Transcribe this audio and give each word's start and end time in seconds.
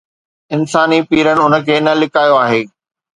انساني 0.55 0.99
پيرن 1.09 1.37
ان 1.45 1.53
کي 1.67 1.77
نه 1.85 1.93
لڪايو 2.01 2.35
آهي 2.45 2.61